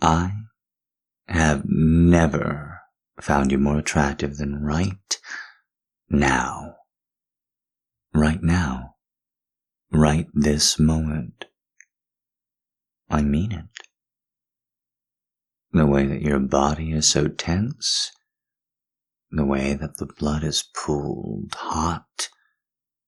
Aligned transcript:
I 0.00 0.32
have 1.28 1.64
never 1.66 2.80
found 3.20 3.52
you 3.52 3.58
more 3.58 3.78
attractive 3.78 4.36
than 4.36 4.62
right 4.62 5.18
now. 6.08 6.74
Right 8.12 8.42
now. 8.42 8.94
Right 9.92 10.26
this 10.34 10.78
moment. 10.78 11.46
I 13.08 13.22
mean 13.22 13.52
it. 13.52 13.64
The 15.72 15.86
way 15.86 16.06
that 16.06 16.22
your 16.22 16.38
body 16.38 16.92
is 16.92 17.08
so 17.08 17.26
tense, 17.28 18.10
the 19.30 19.44
way 19.44 19.74
that 19.74 19.96
the 19.96 20.06
blood 20.06 20.44
is 20.44 20.62
pooled 20.62 21.54
hot 21.54 22.28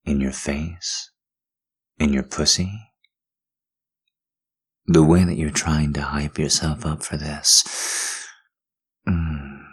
in 0.04 0.20
your 0.20 0.32
face, 0.32 1.10
in 1.98 2.12
your 2.12 2.24
pussy, 2.24 2.72
the 4.86 5.02
way 5.02 5.24
that 5.24 5.36
you're 5.36 5.50
trying 5.50 5.92
to 5.94 6.02
hype 6.02 6.38
yourself 6.38 6.86
up 6.86 7.02
for 7.02 7.16
this. 7.16 8.26
Mm. 9.08 9.64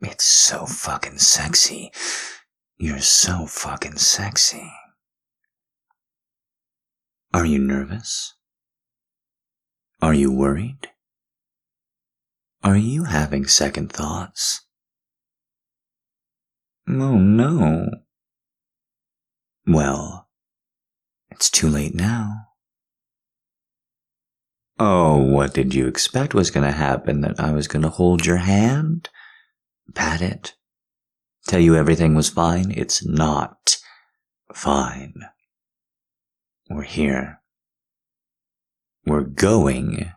It's 0.00 0.24
so 0.24 0.64
fucking 0.64 1.18
sexy. 1.18 1.92
You're 2.78 3.00
so 3.00 3.46
fucking 3.46 3.96
sexy. 3.96 4.72
Are 7.34 7.44
you 7.44 7.58
nervous? 7.58 8.34
Are 10.00 10.14
you 10.14 10.32
worried? 10.32 10.88
Are 12.64 12.76
you 12.76 13.04
having 13.04 13.46
second 13.46 13.92
thoughts? 13.92 14.62
Oh 16.88 17.18
no. 17.18 17.88
Well, 19.66 20.28
it's 21.30 21.50
too 21.50 21.68
late 21.68 21.94
now. 21.94 22.49
Oh, 24.82 25.18
what 25.18 25.52
did 25.52 25.74
you 25.74 25.86
expect 25.86 26.32
was 26.32 26.50
going 26.50 26.64
to 26.64 26.72
happen? 26.72 27.20
That 27.20 27.38
I 27.38 27.52
was 27.52 27.68
going 27.68 27.82
to 27.82 27.90
hold 27.90 28.24
your 28.24 28.38
hand? 28.38 29.10
Pat 29.94 30.22
it? 30.22 30.54
Tell 31.46 31.60
you 31.60 31.76
everything 31.76 32.14
was 32.14 32.30
fine? 32.30 32.72
It's 32.74 33.04
not 33.06 33.76
fine. 34.54 35.12
We're 36.70 36.82
here. 36.82 37.42
We're 39.04 39.24
going 39.24 40.12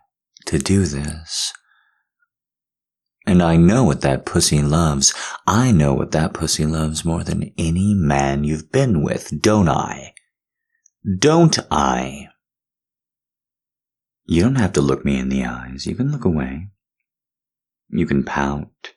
to 0.46 0.60
do 0.60 0.86
this. 0.86 1.52
And 3.26 3.44
I 3.44 3.58
know 3.58 3.84
what 3.84 4.00
that 4.02 4.26
pussy 4.26 4.62
loves. 4.62 5.14
I 5.46 5.72
know 5.72 5.94
what 5.94 6.12
that 6.12 6.34
pussy 6.34 6.66
loves 6.66 7.04
more 7.04 7.26
than 7.26 7.52
any 7.58 7.94
man 7.94 8.46
you've 8.46 8.72
been 8.72 9.02
with, 9.02 9.42
don't 9.42 9.68
I? 9.68 10.14
Don't 11.20 11.60
I? 11.70 12.30
You 14.26 14.42
don't 14.42 14.56
have 14.56 14.74
to 14.74 14.82
look 14.82 15.04
me 15.04 15.20
in 15.20 15.30
the 15.30 15.46
eyes. 15.46 15.86
You 15.86 15.96
can 15.96 16.12
look 16.12 16.26
away. 16.26 16.70
You 17.90 18.06
can 18.06 18.24
pout. 18.24 18.94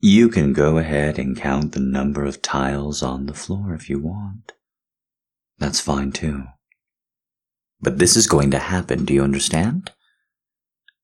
You 0.00 0.28
can 0.28 0.52
go 0.52 0.78
ahead 0.78 1.18
and 1.18 1.36
count 1.36 1.72
the 1.72 1.80
number 1.80 2.24
of 2.24 2.40
tiles 2.40 3.02
on 3.02 3.26
the 3.26 3.34
floor 3.34 3.74
if 3.74 3.90
you 3.90 3.98
want. 3.98 4.52
That's 5.58 5.80
fine 5.80 6.12
too. 6.12 6.44
But 7.80 7.98
this 7.98 8.16
is 8.16 8.28
going 8.28 8.52
to 8.52 8.58
happen, 8.58 9.04
do 9.04 9.12
you 9.14 9.22
understand? 9.22 9.92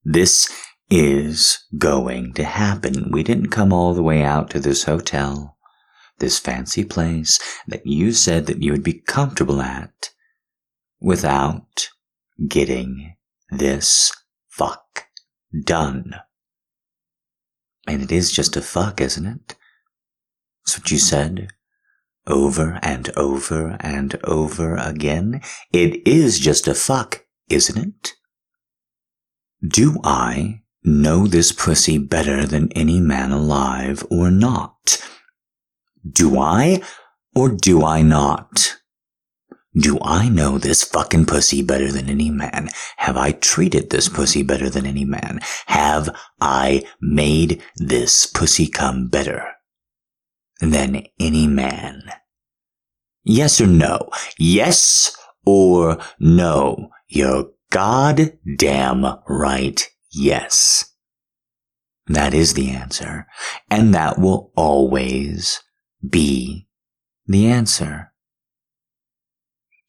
This 0.04 0.48
is 0.90 1.58
going 1.76 2.34
to 2.34 2.44
happen. 2.44 3.10
We 3.10 3.22
didn't 3.24 3.50
come 3.50 3.72
all 3.72 3.94
the 3.94 4.02
way 4.02 4.22
out 4.22 4.50
to 4.50 4.60
this 4.60 4.84
hotel, 4.84 5.56
this 6.18 6.38
fancy 6.38 6.84
place 6.84 7.40
that 7.66 7.86
you 7.86 8.12
said 8.12 8.46
that 8.46 8.62
you 8.62 8.70
would 8.70 8.84
be 8.84 9.00
comfortable 9.00 9.60
at 9.60 10.10
without 11.00 11.90
getting 12.48 13.16
this 13.50 14.12
fuck 14.48 15.06
done. 15.64 16.14
And 17.86 18.02
it 18.02 18.10
is 18.10 18.32
just 18.32 18.56
a 18.56 18.62
fuck, 18.62 19.00
isn't 19.00 19.26
it? 19.26 19.56
That's 20.64 20.78
what 20.78 20.90
you 20.90 20.98
said. 20.98 21.48
Over 22.26 22.78
and 22.82 23.10
over 23.16 23.76
and 23.80 24.18
over 24.24 24.76
again. 24.76 25.42
It 25.72 26.06
is 26.08 26.38
just 26.38 26.66
a 26.66 26.74
fuck, 26.74 27.24
isn't 27.50 27.76
it? 27.76 28.12
Do 29.66 29.98
I 30.02 30.62
know 30.82 31.26
this 31.26 31.52
pussy 31.52 31.98
better 31.98 32.46
than 32.46 32.72
any 32.72 33.00
man 33.00 33.30
alive 33.30 34.04
or 34.10 34.30
not? 34.30 35.02
Do 36.10 36.38
I 36.38 36.82
or 37.34 37.50
do 37.50 37.84
I 37.84 38.02
not? 38.02 38.76
Do 39.76 39.98
I 40.02 40.28
know 40.28 40.58
this 40.58 40.84
fucking 40.84 41.26
pussy 41.26 41.60
better 41.60 41.90
than 41.90 42.08
any 42.08 42.30
man? 42.30 42.68
Have 42.98 43.16
I 43.16 43.32
treated 43.32 43.90
this 43.90 44.08
pussy 44.08 44.42
better 44.42 44.70
than 44.70 44.86
any 44.86 45.04
man? 45.04 45.40
Have 45.66 46.14
I 46.40 46.84
made 47.00 47.62
this 47.76 48.26
pussy 48.26 48.68
come 48.68 49.08
better 49.08 49.54
than 50.60 51.06
any 51.18 51.48
man? 51.48 52.02
Yes 53.24 53.60
or 53.60 53.66
no? 53.66 54.10
Yes 54.38 55.16
or 55.44 55.98
no? 56.20 56.90
You're 57.08 57.50
goddamn 57.70 59.04
right. 59.28 59.90
Yes. 60.12 60.92
That 62.06 62.32
is 62.32 62.54
the 62.54 62.70
answer. 62.70 63.26
And 63.68 63.92
that 63.94 64.20
will 64.20 64.52
always 64.54 65.60
be 66.08 66.68
the 67.26 67.46
answer. 67.46 68.12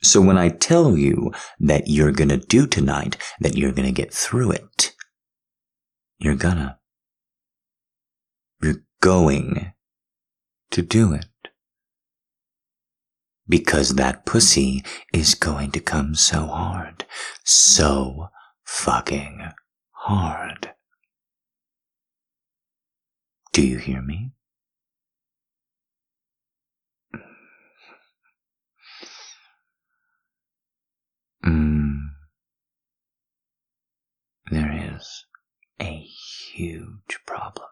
So 0.05 0.21
when 0.21 0.38
I 0.38 0.49
tell 0.49 0.97
you 0.97 1.31
that 1.59 1.88
you're 1.88 2.11
gonna 2.11 2.38
do 2.38 2.67
tonight, 2.67 3.17
that 3.39 3.57
you're 3.57 3.71
gonna 3.71 3.91
get 3.91 4.13
through 4.13 4.51
it, 4.51 4.93
you're 6.19 6.35
gonna. 6.35 6.79
You're 8.61 8.83
going 9.01 9.73
to 10.71 10.81
do 10.81 11.13
it. 11.13 11.25
Because 13.47 13.95
that 13.95 14.25
pussy 14.25 14.83
is 15.13 15.35
going 15.35 15.71
to 15.71 15.79
come 15.79 16.16
so 16.16 16.47
hard. 16.47 17.05
So 17.43 18.29
fucking 18.66 19.49
hard. 19.91 20.72
Do 23.53 23.66
you 23.66 23.77
hear 23.77 24.01
me? 24.01 24.31
Mm. 31.45 32.00
There 34.50 34.95
is 34.95 35.25
a 35.79 36.07
huge 36.53 37.19
problem. 37.25 37.67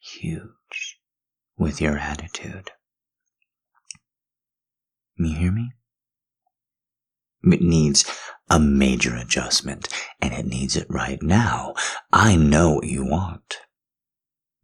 Huge. 0.00 1.00
With 1.56 1.80
your 1.80 1.98
attitude. 1.98 2.70
You 5.16 5.34
hear 5.34 5.52
me? 5.52 5.72
It 7.42 7.62
needs 7.62 8.04
a 8.48 8.60
major 8.60 9.16
adjustment, 9.16 9.88
and 10.20 10.32
it 10.32 10.46
needs 10.46 10.76
it 10.76 10.86
right 10.88 11.20
now. 11.22 11.74
I 12.12 12.36
know 12.36 12.74
what 12.74 12.86
you 12.86 13.04
want. 13.04 13.58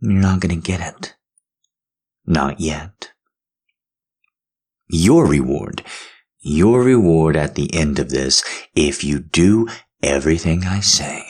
You're 0.01 0.13
not 0.13 0.41
gonna 0.41 0.57
get 0.57 0.81
it. 0.81 1.17
Not 2.27 2.61
yet. 2.61 3.13
Your 4.89 5.27
reward 5.27 5.83
your 6.45 6.83
reward 6.83 7.37
at 7.37 7.55
the 7.55 7.75
end 7.75 7.99
of 7.99 8.11
this 8.11 8.45
if 8.75 9.03
you 9.03 9.19
do 9.19 9.67
everything 10.03 10.65
I 10.65 10.81
say. 10.81 11.25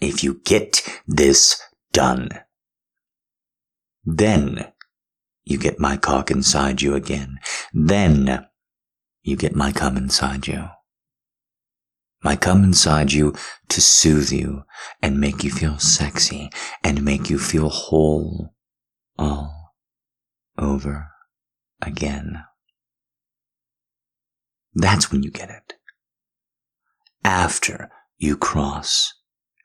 If 0.00 0.22
you 0.24 0.40
get 0.44 0.82
this 1.06 1.62
done. 1.92 2.28
Then 4.04 4.72
you 5.44 5.56
get 5.56 5.78
my 5.78 5.96
cock 5.96 6.30
inside 6.30 6.82
you 6.82 6.94
again. 6.94 7.38
Then 7.72 8.46
you 9.22 9.36
get 9.36 9.54
my 9.54 9.72
cum 9.72 9.96
inside 9.96 10.46
you. 10.46 10.68
My 12.22 12.36
cum 12.36 12.64
inside 12.64 13.12
you 13.12 13.34
to 13.68 13.80
soothe 13.80 14.32
you 14.32 14.64
and 15.00 15.20
make 15.20 15.44
you 15.44 15.50
feel 15.50 15.78
sexy 15.78 16.50
and 16.82 17.04
make 17.04 17.30
you 17.30 17.38
feel 17.38 17.68
whole 17.68 18.54
all 19.18 19.74
over 20.58 21.10
again. 21.80 22.44
That's 24.74 25.10
when 25.10 25.22
you 25.22 25.30
get 25.30 25.50
it. 25.50 25.74
After 27.24 27.90
you 28.18 28.36
cross 28.36 29.14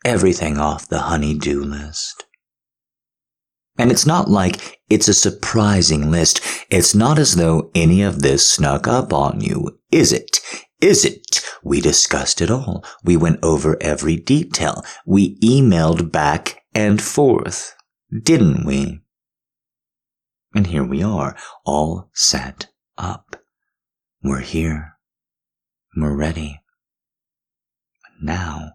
everything 0.06 0.58
off 0.58 0.88
the 0.88 1.00
honey-do 1.00 1.64
list. 1.64 2.26
And 3.78 3.92
it's 3.92 4.06
not 4.06 4.30
like 4.30 4.80
it's 4.90 5.08
a 5.08 5.14
surprising 5.14 6.12
list. 6.12 6.42
It's 6.70 6.94
not 6.94 7.18
as 7.18 7.36
though 7.36 7.72
any 7.74 8.02
of 8.02 8.22
this 8.22 8.50
snuck 8.50 8.88
up 8.88 9.14
on 9.14 9.42
you, 9.42 9.80
is 9.92 10.12
it? 10.12 10.40
Is 10.82 11.06
it? 11.06 11.42
We 11.64 11.82
discussed 11.82 12.42
it 12.42 12.52
all. 12.52 12.84
We 13.04 13.18
went 13.18 13.40
over 13.44 13.78
every 13.82 14.18
detail. 14.18 14.84
We 15.06 15.40
emailed 15.40 16.12
back 16.12 16.62
and 16.74 17.02
forth, 17.02 17.76
didn't 18.24 18.66
we? 18.66 19.02
And 20.56 20.68
here 20.68 20.84
we 20.84 21.04
are, 21.04 21.38
all 21.66 22.10
set 22.14 22.68
up. 22.98 23.36
We're 24.24 24.40
here. 24.40 24.99
Ready. 25.96 26.62
now 28.22 28.74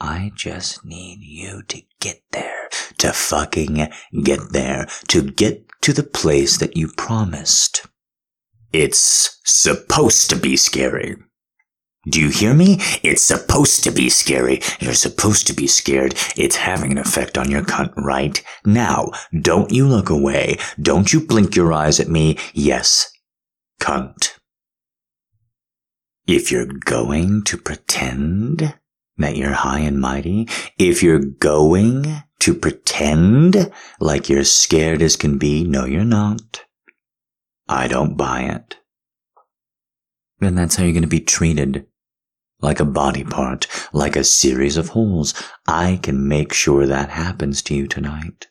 I 0.00 0.30
just 0.34 0.84
need 0.84 1.18
you 1.20 1.62
to 1.64 1.82
get 2.00 2.22
there, 2.30 2.68
to 2.98 3.12
fucking 3.12 3.88
get 4.22 4.52
there, 4.52 4.86
to 5.08 5.22
get 5.22 5.66
to 5.82 5.92
the 5.92 6.02
place 6.02 6.58
that 6.58 6.76
you 6.76 6.88
promised. 6.96 7.86
It's 8.72 9.38
supposed 9.44 10.30
to 10.30 10.36
be 10.36 10.56
scary. 10.56 11.16
Do 12.08 12.20
you 12.20 12.30
hear 12.30 12.54
me? 12.54 12.76
It's 13.02 13.22
supposed 13.22 13.84
to 13.84 13.90
be 13.90 14.08
scary. 14.08 14.60
You're 14.80 14.94
supposed 14.94 15.46
to 15.48 15.52
be 15.52 15.66
scared. 15.66 16.14
It's 16.36 16.56
having 16.56 16.92
an 16.92 16.98
effect 16.98 17.36
on 17.36 17.50
your 17.50 17.62
cunt 17.62 17.94
right 17.96 18.42
now. 18.64 19.10
Don't 19.38 19.72
you 19.72 19.86
look 19.86 20.08
away. 20.08 20.56
Don't 20.80 21.12
you 21.12 21.20
blink 21.20 21.56
your 21.56 21.72
eyes 21.72 22.00
at 22.00 22.08
me. 22.08 22.38
Yes, 22.54 23.10
cunt. 23.80 24.37
If 26.28 26.52
you're 26.52 26.66
going 26.66 27.42
to 27.44 27.56
pretend 27.56 28.74
that 29.16 29.36
you're 29.38 29.54
high 29.54 29.80
and 29.80 29.98
mighty, 29.98 30.46
if 30.78 31.02
you're 31.02 31.24
going 31.24 32.22
to 32.40 32.54
pretend 32.54 33.72
like 33.98 34.28
you're 34.28 34.44
scared 34.44 35.00
as 35.00 35.16
can 35.16 35.38
be, 35.38 35.64
no, 35.64 35.86
you're 35.86 36.04
not. 36.04 36.66
I 37.66 37.88
don't 37.88 38.18
buy 38.18 38.42
it. 38.42 38.76
Then 40.38 40.54
that's 40.54 40.76
how 40.76 40.84
you're 40.84 40.92
going 40.92 41.00
to 41.00 41.08
be 41.08 41.18
treated. 41.20 41.86
Like 42.60 42.78
a 42.78 42.84
body 42.84 43.24
part, 43.24 43.66
like 43.94 44.14
a 44.14 44.22
series 44.22 44.76
of 44.76 44.90
holes. 44.90 45.32
I 45.66 45.98
can 46.02 46.28
make 46.28 46.52
sure 46.52 46.86
that 46.86 47.08
happens 47.08 47.62
to 47.62 47.74
you 47.74 47.86
tonight. 47.86 48.48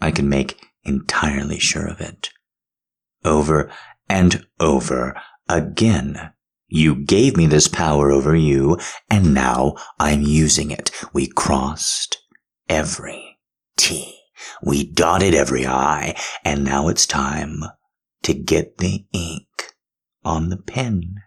I 0.00 0.12
can 0.12 0.28
make 0.28 0.64
entirely 0.84 1.58
sure 1.58 1.88
of 1.88 2.00
it. 2.00 2.30
Over 3.24 3.68
and 4.08 4.46
over 4.60 5.20
again. 5.48 6.32
You 6.68 6.96
gave 6.96 7.36
me 7.36 7.46
this 7.46 7.68
power 7.68 8.10
over 8.10 8.34
you, 8.34 8.78
and 9.08 9.32
now 9.32 9.76
I'm 9.98 10.22
using 10.22 10.70
it. 10.70 10.90
We 11.12 11.26
crossed 11.28 12.18
every 12.68 13.38
T. 13.76 14.18
We 14.62 14.84
dotted 14.84 15.34
every 15.34 15.66
I, 15.66 16.16
and 16.44 16.64
now 16.64 16.88
it's 16.88 17.06
time 17.06 17.62
to 18.22 18.34
get 18.34 18.78
the 18.78 19.06
ink 19.12 19.74
on 20.24 20.48
the 20.48 20.56
pen. 20.56 21.22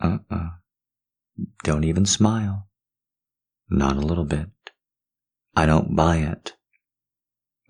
Uh-uh. 0.00 0.48
Don't 1.62 1.84
even 1.84 2.06
smile. 2.06 2.68
Not 3.70 3.96
a 3.96 4.00
little 4.00 4.24
bit. 4.24 4.50
I 5.54 5.66
don't 5.66 5.94
buy 5.94 6.16
it. 6.16 6.54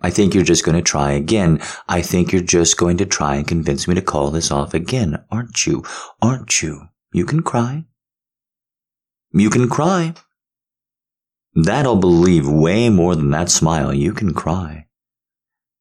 I 0.03 0.09
think 0.09 0.35
you're 0.35 0.43
just 0.43 0.65
going 0.65 0.75
to 0.75 0.83
try 0.83 1.13
again. 1.13 1.61
I 1.87 2.01
think 2.01 2.31
you're 2.33 2.41
just 2.41 2.77
going 2.77 2.97
to 2.97 3.05
try 3.05 3.35
and 3.35 3.47
convince 3.47 3.87
me 3.87 3.95
to 3.95 4.01
call 4.01 4.31
this 4.31 4.51
off 4.51 4.73
again, 4.73 5.23
aren't 5.31 5.65
you? 5.65 5.83
Aren't 6.21 6.61
you? 6.61 6.89
You 7.13 7.25
can 7.25 7.41
cry. 7.41 7.85
You 9.31 9.49
can 9.49 9.69
cry. 9.69 10.13
That'll 11.55 11.95
believe 11.95 12.47
way 12.47 12.89
more 12.89 13.15
than 13.15 13.31
that 13.31 13.49
smile. 13.49 13.93
You 13.93 14.11
can 14.11 14.33
cry. 14.33 14.87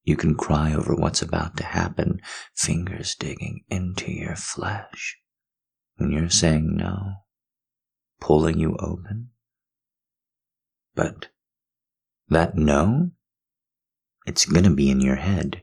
You 0.04 0.16
can 0.16 0.36
cry 0.36 0.72
over 0.72 0.94
what's 0.94 1.22
about 1.22 1.56
to 1.56 1.64
happen, 1.64 2.20
fingers 2.54 3.16
digging 3.16 3.64
into 3.68 4.12
your 4.12 4.36
flesh. 4.36 5.18
When 5.96 6.12
you're 6.12 6.30
saying 6.30 6.76
no, 6.76 7.14
pulling 8.20 8.58
you 8.58 8.76
open. 8.78 9.30
But 10.94 11.28
that 12.28 12.56
no 12.56 13.10
it's 14.26 14.44
gonna 14.44 14.74
be 14.74 14.90
in 14.90 15.00
your 15.00 15.16
head. 15.16 15.62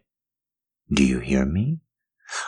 Do 0.92 1.04
you 1.04 1.20
hear 1.20 1.46
me? 1.46 1.80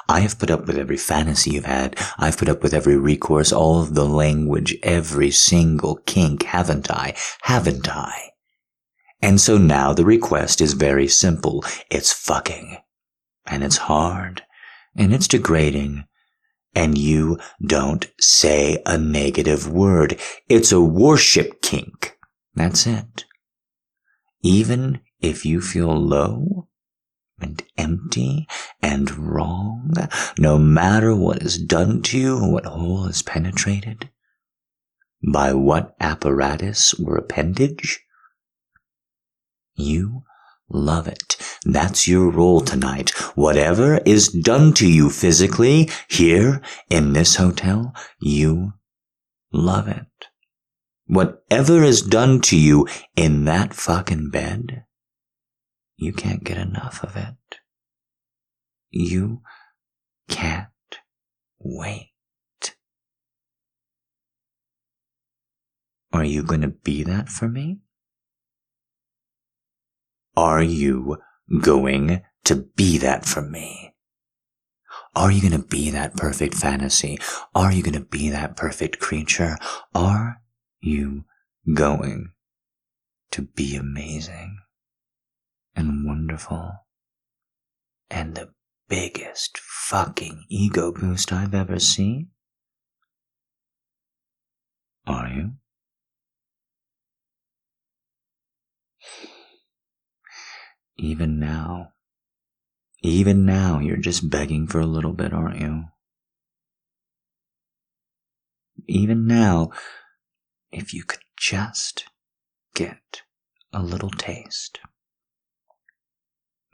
I 0.08 0.20
have 0.20 0.38
put 0.38 0.52
up 0.52 0.68
with 0.68 0.78
every 0.78 0.98
fantasy 0.98 1.52
you've 1.52 1.66
had. 1.66 1.98
I've 2.18 2.38
put 2.38 2.50
up 2.50 2.62
with 2.62 2.74
every 2.74 2.98
recourse, 2.98 3.52
all 3.52 3.82
of 3.82 3.96
the 3.96 4.06
language, 4.06 4.76
every 4.84 5.32
single 5.32 5.96
kink, 6.06 6.44
haven't 6.44 6.92
I? 6.92 7.16
Haven't 7.42 7.90
I? 7.90 8.32
And 9.22 9.40
so 9.40 9.58
now 9.58 9.94
the 9.94 10.06
request 10.06 10.62
is 10.62 10.74
very 10.74 11.08
simple. 11.08 11.64
It's 11.90 12.12
fucking. 12.12 12.78
And 13.46 13.64
it's 13.64 13.78
hard. 13.78 14.44
And 14.96 15.14
it's 15.14 15.28
degrading. 15.28 16.06
And 16.74 16.98
you 16.98 17.40
don't 17.66 18.10
say 18.20 18.82
a 18.86 18.98
negative 18.98 19.68
word. 19.68 20.20
It's 20.48 20.72
a 20.72 20.82
worship 20.82 21.62
kink. 21.62 22.18
That's 22.56 22.88
it. 22.88 23.26
Even 24.42 25.02
if 25.22 25.46
you 25.46 25.62
feel 25.62 25.96
low 25.96 26.68
and 27.40 27.64
empty 27.78 28.48
and 28.82 29.10
wrong, 29.18 29.94
no 30.38 30.58
matter 30.58 31.16
what 31.16 31.42
is 31.42 31.58
done 31.58 32.02
to 32.04 32.18
you 32.18 32.38
or 32.38 32.52
what 32.52 32.66
hole 32.66 33.06
is 33.08 33.22
penetrated, 33.22 34.10
by 35.32 35.54
what 35.54 35.96
apparatus 36.00 36.94
or 36.96 37.16
appendage, 37.18 38.00
you 39.76 40.24
love 40.70 41.08
it. 41.08 41.38
That's 41.64 42.08
your 42.08 42.30
role 42.32 42.62
tonight. 42.62 43.12
Whatever 43.36 43.98
is 44.06 44.30
done 44.30 44.74
to 44.76 44.88
you 44.88 45.10
physically 45.10 45.90
here 46.10 46.62
in 46.90 47.14
this 47.14 47.36
hotel, 47.36 47.94
you 48.20 48.74
love 49.52 49.88
it. 49.88 50.08
Whatever 51.06 51.84
is 51.84 52.02
done 52.02 52.42
to 52.42 52.58
you 52.58 52.88
in 53.16 53.46
that 53.46 53.74
fucking 53.74 54.30
bed, 54.30 54.86
you 56.02 56.12
can't 56.12 56.44
get 56.44 56.58
enough 56.58 57.04
of 57.04 57.16
it. 57.16 57.60
You 58.90 59.44
can't 60.28 60.68
wait. 61.60 62.10
Are 66.12 66.24
you 66.24 66.42
going 66.42 66.62
to 66.62 66.70
be 66.70 67.04
that 67.04 67.30
for 67.30 67.48
me? 67.48 67.82
Are 70.36 70.64
you 70.64 71.20
going 71.62 72.24
to 72.46 72.56
be 72.76 72.98
that 72.98 73.28
for 73.28 73.44
me? 73.44 73.94
Are 75.16 75.32
you 75.32 75.40
going 75.40 75.62
to 75.62 75.68
be 75.68 75.92
that 75.92 76.18
perfect 76.18 76.56
fantasy? 76.56 77.20
Are 77.54 77.72
you 77.72 77.84
going 77.84 77.94
to 77.94 78.00
be 78.00 78.32
that 78.32 78.58
perfect 78.58 78.98
creature? 78.98 79.56
Are 79.94 80.42
you 80.82 81.26
going 81.72 82.32
to 83.30 83.44
be 83.44 83.76
amazing? 83.76 84.58
And 85.76 86.06
wonderful 86.06 86.72
and 88.10 88.36
the 88.36 88.50
biggest 88.88 89.58
fucking 89.58 90.46
ego 90.50 90.92
boost 90.92 91.32
I've 91.32 91.56
ever 91.56 91.80
seen? 91.80 92.30
Are 95.08 95.28
you? 95.28 95.52
Even 100.98 101.40
now, 101.40 101.94
even 103.04 103.46
now, 103.46 103.80
you're 103.80 103.98
just 103.98 104.30
begging 104.30 104.68
for 104.68 104.80
a 104.80 104.86
little 104.86 105.14
bit, 105.14 105.34
aren't 105.34 105.60
you? 105.60 105.86
Even 108.88 109.26
now, 109.26 109.72
if 110.72 110.94
you 110.94 111.04
could 111.04 111.24
just 111.36 112.06
get 112.76 113.24
a 113.74 113.82
little 113.82 114.12
taste. 114.12 114.80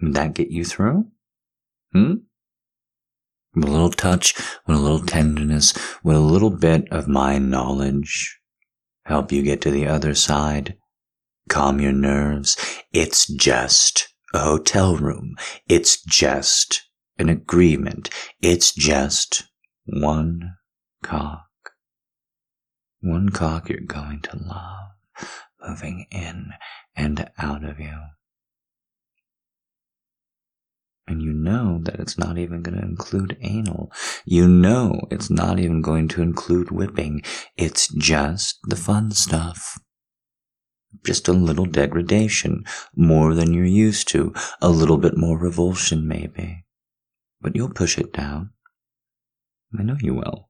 Would 0.02 0.14
that 0.14 0.34
get 0.34 0.50
you 0.50 0.64
through? 0.64 1.08
Hmm? 1.92 2.16
With 3.56 3.66
a 3.66 3.72
little 3.72 3.90
touch, 3.90 4.36
with 4.68 4.78
a 4.78 4.80
little 4.80 5.06
tenderness, 5.06 5.74
with 6.04 6.16
a 6.16 6.20
little 6.20 6.52
bit 6.52 6.88
of 6.92 7.08
my 7.08 7.40
knowledge, 7.40 8.40
help 9.06 9.32
you 9.32 9.42
get 9.42 9.62
to 9.62 9.72
the 9.72 9.88
other 9.88 10.14
side, 10.14 10.78
calm 11.50 11.80
your 11.80 11.94
nerves. 11.94 12.58
It's 12.94 13.26
just 13.26 14.14
a 14.34 14.40
hotel 14.40 14.96
room. 14.96 15.36
It's 15.68 16.04
just 16.04 16.88
an 17.18 17.30
agreement. 17.30 18.12
It's 18.42 18.74
just 18.74 19.50
one 19.86 20.58
cock. 21.02 21.42
One 23.02 23.30
cock 23.30 23.70
you're 23.70 23.80
going 23.80 24.22
to 24.22 24.38
love, 24.38 25.30
moving 25.68 26.06
in 26.12 26.52
and 26.96 27.32
out 27.40 27.64
of 27.64 27.80
you 27.80 27.98
and 31.08 31.22
you 31.22 31.32
know 31.32 31.80
that 31.84 32.00
it's 32.00 32.18
not 32.18 32.38
even 32.38 32.62
going 32.62 32.78
to 32.78 32.84
include 32.84 33.38
anal. 33.42 33.92
You 34.26 34.48
know 34.48 35.00
it's 35.10 35.30
not 35.30 35.58
even 35.60 35.82
going 35.82 36.10
to 36.10 36.22
include 36.22 36.70
whipping. 36.70 37.22
It's 37.56 37.88
just 37.94 38.60
the 38.64 38.76
fun 38.76 39.12
stuff. 39.12 39.80
Just 41.06 41.28
a 41.28 41.34
little 41.34 41.66
degradation, 41.66 42.66
more 42.96 43.34
than 43.34 43.54
you're 43.54 43.66
used 43.66 44.08
to, 44.10 44.34
a 44.62 44.70
little 44.70 44.98
bit 44.98 45.18
more 45.18 45.38
revulsion 45.38 46.08
maybe. 46.08 46.66
But 47.40 47.56
you'll 47.56 47.74
push 47.74 47.98
it 47.98 48.12
down. 48.12 48.52
I 49.78 49.84
know 49.84 49.98
you 50.02 50.16
will. 50.16 50.50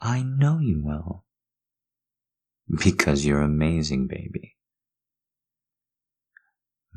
I 0.00 0.22
know 0.22 0.58
you 0.60 0.82
will. 0.84 1.24
Because 2.68 3.24
you're 3.24 3.40
amazing, 3.40 4.06
baby. 4.06 4.56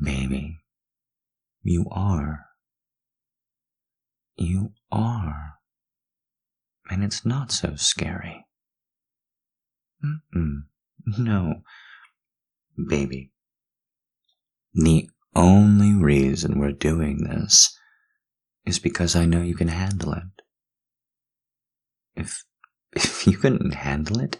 Baby, 0.00 0.58
you 1.62 1.86
are. 1.90 2.46
You 4.36 4.72
are. 4.90 5.54
And 6.90 7.04
it's 7.04 7.24
not 7.24 7.52
so 7.52 7.76
scary. 7.76 8.46
Mm-mm. 10.04 10.62
No. 11.18 11.62
Baby. 12.88 13.30
The 14.74 15.08
only 15.34 15.92
reason 15.94 16.58
we're 16.58 16.72
doing 16.72 17.24
this 17.24 17.78
is 18.64 18.78
because 18.78 19.14
I 19.16 19.24
know 19.24 19.42
you 19.42 19.54
can 19.54 19.68
handle 19.68 20.12
it. 20.12 20.42
If, 22.14 22.44
if 22.92 23.26
you 23.26 23.36
couldn't 23.36 23.74
handle 23.74 24.20
it, 24.20 24.38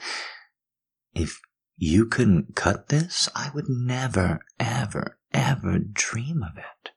if 1.15 1.41
you 1.77 2.07
couldn't 2.07 2.55
cut 2.55 2.89
this, 2.89 3.29
I 3.35 3.51
would 3.55 3.69
never, 3.69 4.45
ever, 4.59 5.19
ever 5.33 5.79
dream 5.79 6.43
of 6.43 6.57
it. 6.57 6.91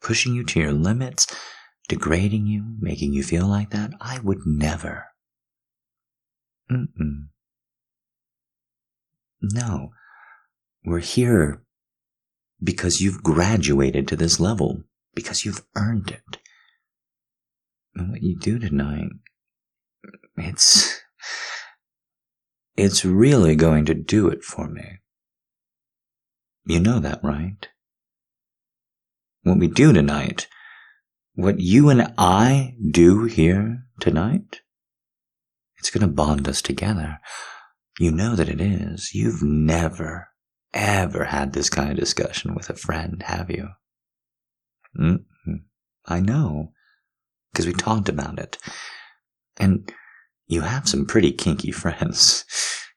Pushing 0.00 0.34
you 0.34 0.44
to 0.44 0.60
your 0.60 0.72
limits, 0.72 1.26
degrading 1.88 2.46
you, 2.46 2.76
making 2.80 3.12
you 3.12 3.22
feel 3.22 3.46
like 3.46 3.70
that, 3.70 3.92
I 4.00 4.18
would 4.20 4.40
never. 4.46 5.06
Mm-mm. 6.70 7.28
No, 9.40 9.90
we're 10.84 10.98
here 10.98 11.62
because 12.62 13.00
you've 13.00 13.22
graduated 13.22 14.08
to 14.08 14.16
this 14.16 14.40
level, 14.40 14.82
because 15.14 15.44
you've 15.44 15.64
earned 15.76 16.10
it. 16.10 16.38
And 17.94 18.10
what 18.10 18.22
you 18.22 18.36
do 18.38 18.58
tonight, 18.58 19.10
it's, 20.36 21.00
it's 22.76 23.04
really 23.04 23.54
going 23.54 23.84
to 23.86 23.94
do 23.94 24.28
it 24.28 24.42
for 24.42 24.68
me. 24.68 24.98
You 26.64 26.80
know 26.80 26.98
that, 26.98 27.20
right? 27.22 27.68
What 29.42 29.58
we 29.58 29.68
do 29.68 29.92
tonight, 29.92 30.48
what 31.36 31.60
you 31.60 31.90
and 31.90 32.12
I 32.16 32.74
do 32.90 33.24
here 33.24 33.84
tonight, 34.00 34.62
it's 35.78 35.90
going 35.90 36.00
to 36.00 36.12
bond 36.12 36.48
us 36.48 36.62
together. 36.62 37.18
You 37.98 38.10
know 38.10 38.34
that 38.34 38.48
it 38.48 38.60
is. 38.60 39.14
You've 39.14 39.42
never, 39.42 40.28
ever 40.72 41.24
had 41.24 41.52
this 41.52 41.70
kind 41.70 41.90
of 41.90 41.98
discussion 41.98 42.54
with 42.54 42.70
a 42.70 42.74
friend, 42.74 43.22
have 43.22 43.50
you? 43.50 43.68
Mm-hmm. 44.98 45.56
I 46.06 46.20
know, 46.20 46.72
because 47.52 47.66
we 47.66 47.74
talked 47.74 48.08
about 48.08 48.38
it. 48.38 48.56
And 49.58 49.92
you 50.46 50.62
have 50.62 50.88
some 50.88 51.04
pretty 51.04 51.32
kinky 51.32 51.70
friends. 51.70 52.44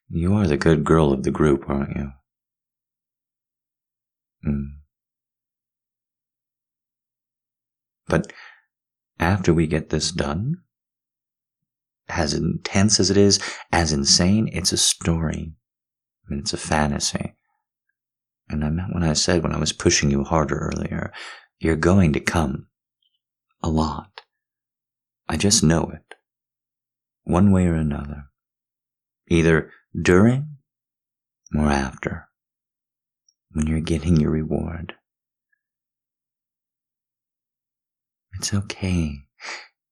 You 0.10 0.34
are 0.36 0.48
the 0.48 0.58
good 0.58 0.86
girl 0.86 1.12
of 1.12 1.24
the 1.24 1.32
group, 1.32 1.70
aren't 1.70 1.96
you? 1.96 2.12
Mm. 4.48 4.79
But 8.10 8.34
after 9.20 9.54
we 9.54 9.68
get 9.68 9.90
this 9.90 10.12
done, 10.12 10.58
as 12.10 12.34
intense 12.34 13.00
as 13.00 13.10
it 13.10 13.18
is, 13.18 13.40
as 13.72 13.94
insane, 13.94 14.50
it's 14.52 14.74
a 14.74 14.78
story. 14.78 15.54
I 16.26 16.30
mean, 16.30 16.40
it's 16.40 16.54
a 16.54 16.58
fantasy. 16.58 17.36
And 18.50 18.66
I 18.66 18.70
meant 18.70 18.94
when 18.94 19.04
I 19.04 19.14
said 19.14 19.44
when 19.44 19.54
I 19.54 19.60
was 19.60 19.72
pushing 19.72 20.10
you 20.10 20.24
harder 20.24 20.58
earlier, 20.58 21.14
you're 21.60 21.76
going 21.76 22.14
to 22.14 22.20
come. 22.20 22.68
A 23.62 23.70
lot. 23.70 24.22
I 25.28 25.38
just 25.38 25.64
know 25.64 25.92
it. 25.94 26.16
One 27.24 27.52
way 27.52 27.68
or 27.68 27.76
another. 27.76 28.26
Either 29.28 29.72
during 30.02 30.58
or 31.54 31.66
after. 31.66 32.30
When 33.52 33.68
you're 33.68 33.82
getting 33.82 34.18
your 34.18 34.32
reward. 34.32 34.96
It's 38.40 38.54
okay. 38.54 39.18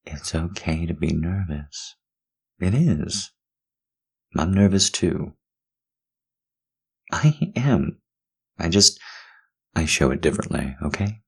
It's 0.05 0.33
okay 0.33 0.85
to 0.85 0.93
be 0.93 1.11
nervous. 1.11 1.97
It 2.61 2.73
is. 2.73 3.33
I'm 4.37 4.53
nervous 4.53 4.89
too. 4.89 5.33
I 7.11 7.51
am. 7.57 7.97
I 8.57 8.69
just, 8.69 9.01
I 9.75 9.83
show 9.83 10.11
it 10.11 10.21
differently, 10.21 10.77
okay? 10.81 11.19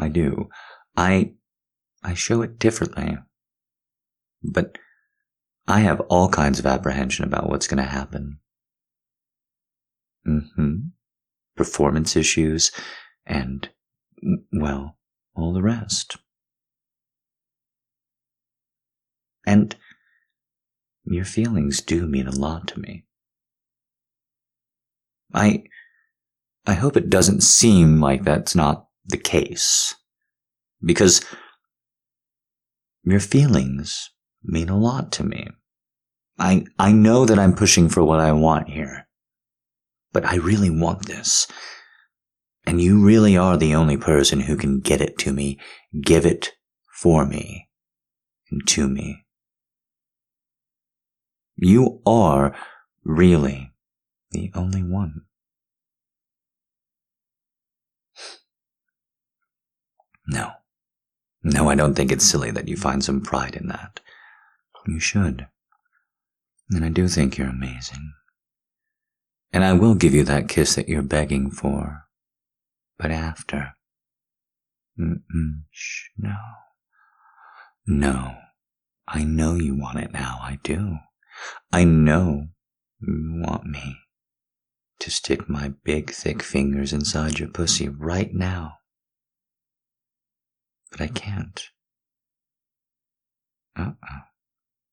I 0.00 0.08
do. 0.08 0.48
I, 0.96 1.34
I 2.02 2.14
show 2.14 2.42
it 2.42 2.58
differently. 2.58 3.16
But 4.42 4.76
I 5.68 5.80
have 5.80 6.00
all 6.08 6.28
kinds 6.28 6.58
of 6.58 6.66
apprehension 6.66 7.24
about 7.24 7.48
what's 7.48 7.68
going 7.68 7.82
to 7.82 7.88
happen. 7.88 8.40
Mm-hmm. 10.26 10.74
Performance 11.54 12.16
issues 12.16 12.72
and, 13.24 13.68
well, 14.52 14.98
all 15.36 15.52
the 15.52 15.62
rest. 15.62 16.16
And 19.50 19.74
your 21.04 21.24
feelings 21.24 21.80
do 21.80 22.06
mean 22.06 22.28
a 22.28 22.30
lot 22.30 22.68
to 22.68 22.78
me. 22.78 23.04
I, 25.34 25.64
I 26.68 26.74
hope 26.74 26.96
it 26.96 27.10
doesn't 27.10 27.42
seem 27.42 28.00
like 28.00 28.22
that's 28.22 28.54
not 28.54 28.86
the 29.04 29.16
case. 29.16 29.96
Because 30.80 31.20
your 33.02 33.18
feelings 33.18 34.10
mean 34.44 34.68
a 34.68 34.78
lot 34.78 35.10
to 35.14 35.24
me. 35.24 35.48
I, 36.38 36.66
I 36.78 36.92
know 36.92 37.26
that 37.26 37.40
I'm 37.40 37.52
pushing 37.52 37.88
for 37.88 38.04
what 38.04 38.20
I 38.20 38.30
want 38.30 38.68
here. 38.68 39.08
But 40.12 40.24
I 40.24 40.36
really 40.36 40.70
want 40.70 41.06
this. 41.06 41.48
And 42.64 42.80
you 42.80 43.04
really 43.04 43.36
are 43.36 43.56
the 43.56 43.74
only 43.74 43.96
person 43.96 44.42
who 44.42 44.56
can 44.56 44.78
get 44.78 45.00
it 45.00 45.18
to 45.18 45.32
me, 45.32 45.58
give 46.00 46.24
it 46.24 46.52
for 46.94 47.26
me, 47.26 47.68
and 48.52 48.64
to 48.68 48.86
me. 48.86 49.24
You 51.62 52.00
are 52.06 52.56
really 53.04 53.72
the 54.30 54.50
only 54.54 54.82
one. 54.82 55.26
No. 60.26 60.52
No, 61.42 61.68
I 61.68 61.74
don't 61.74 61.94
think 61.94 62.10
it's 62.10 62.24
silly 62.24 62.50
that 62.50 62.66
you 62.66 62.78
find 62.78 63.04
some 63.04 63.20
pride 63.20 63.56
in 63.56 63.68
that. 63.68 64.00
You 64.86 64.98
should. 64.98 65.48
And 66.70 66.82
I 66.82 66.88
do 66.88 67.08
think 67.08 67.36
you're 67.36 67.48
amazing. 67.48 68.14
And 69.52 69.62
I 69.62 69.74
will 69.74 69.94
give 69.94 70.14
you 70.14 70.24
that 70.24 70.48
kiss 70.48 70.76
that 70.76 70.88
you're 70.88 71.02
begging 71.02 71.50
for. 71.50 72.06
But 72.98 73.10
after. 73.10 73.74
Mm-mm, 74.98 75.64
shh, 75.70 76.04
no. 76.16 76.36
No. 77.86 78.36
I 79.06 79.24
know 79.24 79.56
you 79.56 79.74
want 79.74 79.98
it 79.98 80.12
now, 80.12 80.38
I 80.40 80.58
do. 80.62 81.00
I 81.72 81.84
know 81.84 82.48
you 83.00 83.42
want 83.46 83.66
me 83.66 83.96
to 85.00 85.10
stick 85.10 85.48
my 85.48 85.72
big, 85.84 86.10
thick 86.10 86.42
fingers 86.42 86.92
inside 86.92 87.38
your 87.38 87.48
pussy 87.48 87.88
right 87.88 88.32
now. 88.32 88.74
But 90.90 91.00
I 91.00 91.06
can't. 91.08 91.62
Uh-uh. 93.76 94.18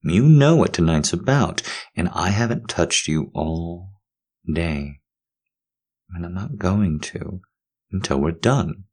You 0.03 0.23
know 0.23 0.55
what 0.55 0.73
tonight's 0.73 1.11
about, 1.11 1.61
and 1.95 2.07
I 2.13 2.29
haven't 2.29 2.69
touched 2.69 3.07
you 3.07 3.31
all 3.33 3.89
day. 4.51 4.99
And 6.13 6.25
I'm 6.25 6.33
not 6.33 6.57
going 6.57 6.99
to 7.01 7.41
until 7.91 8.19
we're 8.19 8.31
done. 8.31 8.85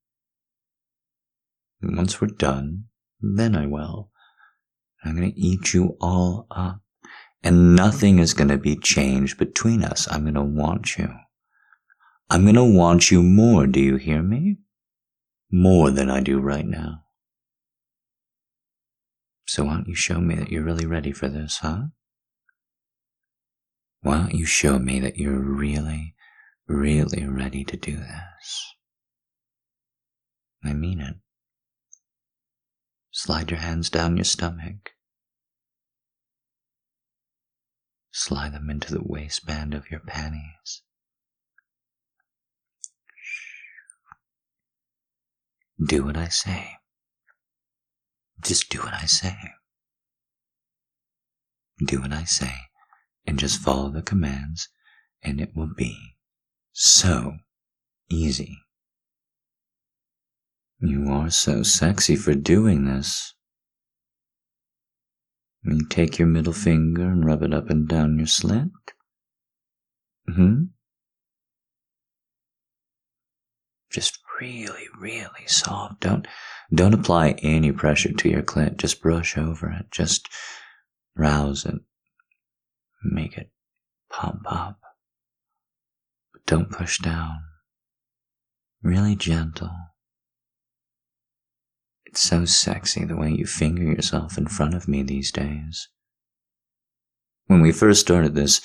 And 1.81 1.97
once 1.97 2.21
we're 2.21 2.29
done, 2.29 2.87
then 3.21 3.55
I 3.55 3.67
will. 3.67 4.11
I'm 5.05 5.15
going 5.17 5.31
to 5.31 5.39
eat 5.39 5.75
you 5.75 5.97
all 6.01 6.47
up 6.51 6.81
and 7.45 7.77
nothing 7.77 8.19
is 8.19 8.33
going 8.33 8.49
to 8.49 8.57
be 8.57 8.75
changed 8.75 9.37
between 9.37 9.85
us. 9.85 10.09
I'm 10.11 10.23
going 10.23 10.35
to 10.35 10.43
want 10.43 10.97
you. 10.97 11.15
I'm 12.31 12.45
going 12.45 12.55
to 12.55 12.65
want 12.65 13.11
you 13.11 13.23
more. 13.23 13.67
Do 13.67 13.81
you 13.81 13.97
hear 13.97 14.23
me? 14.23 14.57
More 15.51 15.91
than 15.91 16.11
I 16.11 16.21
do 16.21 16.41
right 16.41 16.67
now. 16.67 17.03
So 19.47 19.65
why 19.65 19.75
don't 19.75 19.89
you 19.89 19.95
show 19.95 20.21
me 20.21 20.35
that 20.37 20.51
you're 20.51 20.65
really 20.65 20.87
ready 20.87 21.13
for 21.13 21.29
this, 21.29 21.59
huh? 21.59 21.83
Why 24.01 24.17
don't 24.17 24.35
you 24.35 24.47
show 24.47 24.79
me 24.79 24.99
that 25.01 25.19
you're 25.19 25.39
really, 25.39 26.15
really 26.67 27.27
ready 27.27 27.63
to 27.65 27.77
do 27.77 27.97
this? 27.97 28.75
I 30.65 30.73
mean 30.73 31.01
it. 31.01 31.17
Slide 33.11 33.51
your 33.51 33.61
hands 33.61 33.91
down 33.91 34.17
your 34.17 34.25
stomach. 34.25 34.93
Slide 38.17 38.53
them 38.53 38.71
into 38.71 38.95
the 38.95 39.03
waistband 39.03 39.75
of 39.75 39.91
your 39.91 39.99
panties. 39.99 40.83
Do 45.85 46.05
what 46.05 46.17
I 46.17 46.29
say. 46.29 46.77
Just 48.41 48.71
do 48.71 48.79
what 48.79 48.95
I 48.95 49.07
say. 49.07 49.37
Do 51.85 52.03
what 52.03 52.13
I 52.13 52.23
say 52.23 52.55
and 53.27 53.37
just 53.37 53.61
follow 53.61 53.91
the 53.91 54.01
commands 54.01 54.69
and 55.21 55.41
it 55.41 55.51
will 55.57 55.75
be 55.77 55.99
so 56.73 57.39
easy. 58.09 58.59
You 60.79 61.11
are 61.11 61.31
so 61.31 61.65
sexy 61.65 62.15
for 62.15 62.35
doing 62.35 62.85
this. 62.85 63.34
You 65.65 65.87
take 65.89 66.19
your 66.19 66.29
middle 66.29 66.53
finger 66.53 67.05
and 67.05 67.25
rub 67.25 67.43
it 67.43 67.55
up 67.55 67.71
and 67.71 67.89
down 67.89 68.19
your 68.19 68.27
slit. 68.27 68.69
Hmm? 70.27 70.65
Just 73.91 74.19
really, 74.41 74.89
really 74.99 75.47
soft. 75.47 76.01
Don't 76.01 76.27
don't 76.73 76.95
apply 76.95 77.37
any 77.43 77.73
pressure 77.73 78.13
to 78.13 78.29
your 78.29 78.43
clit. 78.43 78.77
Just 78.77 79.01
brush 79.01 79.39
over 79.39 79.71
it. 79.71 79.87
Just 79.91 80.29
rouse 81.17 81.65
it. 81.65 81.81
Make 83.03 83.39
it 83.39 83.51
pump 84.11 84.43
up. 84.47 84.81
But 86.33 86.45
don't 86.47 86.71
push 86.71 86.99
down. 86.99 87.39
Really 88.83 89.17
gentle. 89.17 89.71
It's 92.15 92.23
so 92.23 92.45
sexy 92.45 93.05
the 93.05 93.17
way 93.17 93.33
you 93.33 93.45
finger 93.45 93.83
yourself 93.83 94.39
in 94.39 94.47
front 94.47 94.75
of 94.75 94.87
me 94.87 95.03
these 95.03 95.33
days. 95.33 95.89
When 97.47 97.61
we 97.61 97.73
first 97.73 98.03
started 98.03 98.37
this, 98.37 98.61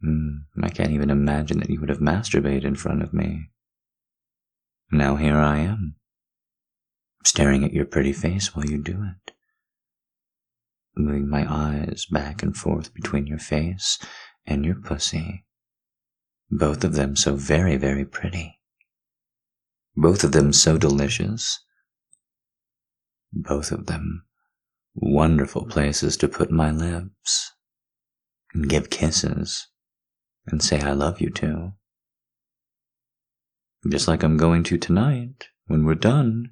hmm, 0.00 0.36
I 0.62 0.70
can't 0.70 0.92
even 0.92 1.10
imagine 1.10 1.60
that 1.60 1.68
you 1.68 1.78
would 1.80 1.90
have 1.90 1.98
masturbated 1.98 2.64
in 2.64 2.76
front 2.76 3.02
of 3.02 3.12
me. 3.12 3.50
Now 4.90 5.16
here 5.16 5.36
I 5.36 5.58
am, 5.58 5.96
staring 7.22 7.64
at 7.64 7.74
your 7.74 7.84
pretty 7.84 8.14
face 8.14 8.56
while 8.56 8.64
you 8.64 8.82
do 8.82 9.04
it, 9.04 9.34
moving 10.96 11.28
my 11.28 11.44
eyes 11.52 12.06
back 12.10 12.42
and 12.42 12.56
forth 12.56 12.94
between 12.94 13.26
your 13.26 13.38
face 13.38 13.98
and 14.46 14.64
your 14.64 14.76
pussy, 14.76 15.44
both 16.50 16.82
of 16.82 16.94
them 16.94 17.14
so 17.14 17.36
very, 17.36 17.76
very 17.76 18.06
pretty, 18.06 18.58
both 19.94 20.24
of 20.24 20.32
them 20.32 20.54
so 20.54 20.78
delicious 20.78 21.60
both 23.32 23.72
of 23.72 23.86
them 23.86 24.24
wonderful 24.94 25.64
places 25.64 26.16
to 26.18 26.28
put 26.28 26.50
my 26.50 26.70
lips 26.70 27.52
and 28.54 28.68
give 28.68 28.90
kisses 28.90 29.68
and 30.46 30.62
say 30.62 30.80
I 30.80 30.92
love 30.92 31.20
you 31.20 31.30
to. 31.30 31.72
Just 33.88 34.08
like 34.08 34.22
I'm 34.22 34.36
going 34.36 34.62
to 34.64 34.76
tonight 34.78 35.48
when 35.66 35.84
we're 35.84 35.94
done. 35.94 36.50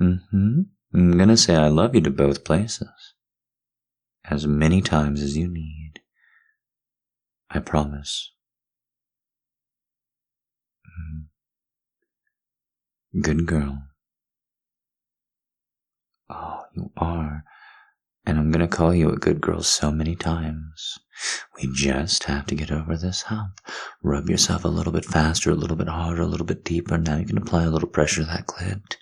Mm-hmm. 0.00 0.60
I'm 0.94 1.18
gonna 1.18 1.36
say 1.36 1.56
I 1.56 1.68
love 1.68 1.94
you 1.94 2.00
to 2.02 2.10
both 2.10 2.44
places. 2.44 2.88
As 4.24 4.46
many 4.46 4.80
times 4.80 5.20
as 5.20 5.36
you 5.36 5.48
need. 5.48 5.94
I 7.50 7.58
promise. 7.58 8.30
Mm-hmm. 10.86 11.22
Good 13.20 13.46
girl. 13.46 13.82
Oh, 16.34 16.62
you 16.74 16.90
are. 16.96 17.44
And 18.24 18.38
I'm 18.38 18.50
gonna 18.50 18.68
call 18.68 18.94
you 18.94 19.10
a 19.10 19.18
good 19.18 19.42
girl 19.42 19.62
so 19.62 19.90
many 19.90 20.16
times. 20.16 20.98
We 21.56 21.70
just 21.74 22.24
have 22.24 22.46
to 22.46 22.54
get 22.54 22.72
over 22.72 22.96
this 22.96 23.22
hump. 23.22 23.60
Rub 24.02 24.30
yourself 24.30 24.64
a 24.64 24.68
little 24.68 24.92
bit 24.92 25.04
faster, 25.04 25.50
a 25.50 25.54
little 25.54 25.76
bit 25.76 25.88
harder, 25.88 26.22
a 26.22 26.26
little 26.26 26.46
bit 26.46 26.64
deeper. 26.64 26.96
Now 26.96 27.18
you 27.18 27.26
can 27.26 27.36
apply 27.36 27.64
a 27.64 27.70
little 27.70 27.88
pressure 27.88 28.22
to 28.22 28.26
that 28.28 28.46
clit. 28.46 28.96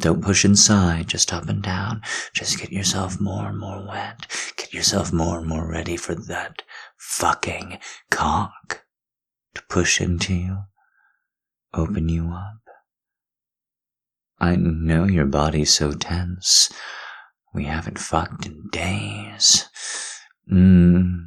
Don't 0.00 0.22
push 0.24 0.44
inside, 0.44 1.08
just 1.08 1.32
up 1.34 1.48
and 1.48 1.62
down. 1.62 2.02
Just 2.32 2.58
get 2.58 2.72
yourself 2.72 3.20
more 3.20 3.48
and 3.48 3.58
more 3.58 3.84
wet. 3.86 4.26
Get 4.56 4.72
yourself 4.72 5.12
more 5.12 5.40
and 5.40 5.48
more 5.48 5.68
ready 5.68 5.96
for 5.96 6.14
that 6.14 6.62
fucking 6.96 7.78
cock 8.10 8.84
to 9.54 9.62
push 9.68 10.00
into 10.00 10.34
you, 10.34 10.58
open 11.74 12.08
you 12.08 12.30
up. 12.30 12.67
I 14.40 14.54
know 14.54 15.04
your 15.04 15.26
body's 15.26 15.74
so 15.74 15.92
tense. 15.92 16.70
We 17.52 17.64
haven't 17.64 17.98
fucked 17.98 18.46
in 18.46 18.68
days. 18.70 19.68
Mmm. 20.50 21.26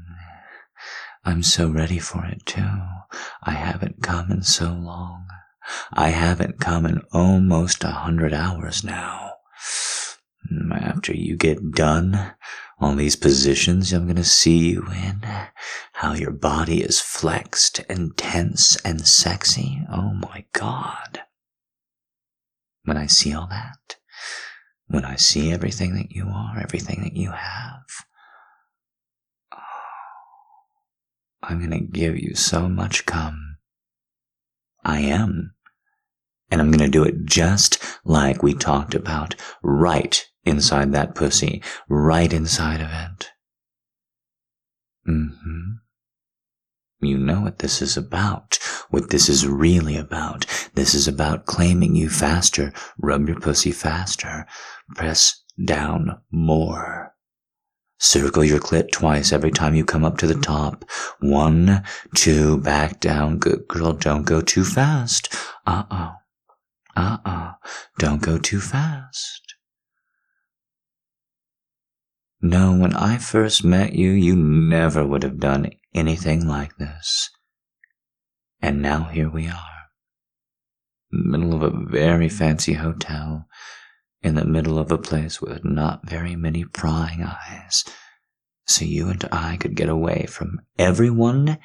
I'm 1.25 1.43
so 1.43 1.69
ready 1.69 1.99
for 1.99 2.25
it 2.25 2.45
too. 2.45 2.81
I 3.43 3.51
haven't 3.51 4.01
come 4.01 4.31
in 4.31 4.43
so 4.43 4.71
long. 4.71 5.27
I 5.91 6.09
haven't 6.09 6.61
come 6.61 6.85
in 6.85 7.01
almost 7.11 7.83
a 7.83 7.91
hundred 7.91 8.33
hours 8.33 8.83
now. 8.83 9.33
Mm, 10.49 10.81
after 10.81 11.13
you 11.13 11.35
get 11.35 11.71
done, 11.71 12.33
all 12.79 12.95
these 12.95 13.17
positions 13.17 13.91
I'm 13.91 14.07
gonna 14.07 14.23
see 14.23 14.69
you 14.69 14.87
in, 14.87 15.21
how 15.93 16.13
your 16.13 16.31
body 16.31 16.81
is 16.81 17.01
flexed 17.01 17.81
and 17.89 18.15
tense 18.15 18.77
and 18.77 19.05
sexy. 19.05 19.85
Oh 19.91 20.13
my 20.13 20.45
god 20.53 21.21
when 22.83 22.97
I 22.97 23.07
see 23.07 23.33
all 23.33 23.47
that, 23.47 23.97
when 24.87 25.05
I 25.05 25.15
see 25.15 25.51
everything 25.51 25.95
that 25.95 26.11
you 26.11 26.27
are, 26.27 26.59
everything 26.59 27.01
that 27.03 27.15
you 27.15 27.31
have, 27.31 27.83
oh, 29.53 29.57
I'm 31.43 31.59
going 31.59 31.71
to 31.71 31.79
give 31.79 32.17
you 32.17 32.35
so 32.35 32.67
much 32.67 33.05
come. 33.05 33.57
I 34.83 34.99
am. 35.01 35.53
And 36.49 36.59
I'm 36.59 36.69
going 36.71 36.79
to 36.79 36.89
do 36.89 37.03
it 37.03 37.23
just 37.23 37.81
like 38.03 38.43
we 38.43 38.53
talked 38.53 38.93
about, 38.93 39.35
right 39.63 40.25
inside 40.43 40.91
that 40.91 41.15
pussy, 41.15 41.63
right 41.87 42.33
inside 42.33 42.81
of 42.81 42.89
it. 42.91 43.30
You 47.01 47.17
know 47.17 47.41
what 47.41 47.59
this 47.59 47.81
is 47.81 47.97
about, 47.97 48.59
what 48.91 49.09
this 49.09 49.27
is 49.27 49.47
really 49.47 49.97
about. 49.97 50.45
This 50.75 50.93
is 50.93 51.07
about 51.07 51.47
claiming 51.47 51.95
you 51.95 52.09
faster. 52.09 52.71
Rub 52.99 53.27
your 53.27 53.39
pussy 53.39 53.71
faster. 53.71 54.45
Press 54.95 55.41
down 55.65 56.21
more. 56.31 57.13
Circle 57.97 58.43
your 58.43 58.59
clit 58.59 58.91
twice 58.91 59.31
every 59.31 59.51
time 59.51 59.75
you 59.75 59.85
come 59.85 60.05
up 60.05 60.17
to 60.19 60.27
the 60.27 60.39
top. 60.39 60.85
One, 61.19 61.83
two, 62.15 62.57
back 62.57 62.99
down. 62.99 63.37
Good 63.37 63.67
girl, 63.67 63.93
don't 63.93 64.23
go 64.23 64.41
too 64.41 64.63
fast. 64.63 65.35
Uh-uh. 65.65 66.13
Uh-uh. 66.95 67.53
Don't 67.97 68.21
go 68.21 68.37
too 68.37 68.59
fast. 68.59 69.55
No, 72.41 72.75
when 72.75 72.95
I 72.95 73.17
first 73.19 73.63
met 73.63 73.93
you, 73.93 74.09
you 74.09 74.35
never 74.35 75.05
would 75.05 75.21
have 75.21 75.39
done 75.39 75.69
anything 75.93 76.47
like 76.47 76.77
this. 76.77 77.29
And 78.61 78.81
now 78.81 79.05
here 79.05 79.29
we 79.29 79.47
are. 79.47 79.89
Middle 81.11 81.53
of 81.53 81.61
a 81.61 81.85
very 81.89 82.29
fancy 82.29 82.73
hotel, 82.73 83.47
in 84.21 84.35
the 84.35 84.45
middle 84.45 84.77
of 84.77 84.91
a 84.91 84.97
place 84.97 85.41
with 85.41 85.65
not 85.65 86.07
very 86.07 86.35
many 86.35 86.63
prying 86.63 87.23
eyes, 87.23 87.83
so 88.65 88.85
you 88.85 89.09
and 89.09 89.27
I 89.31 89.57
could 89.57 89.75
get 89.75 89.89
away 89.89 90.25
from 90.29 90.61
everyone 90.77 91.57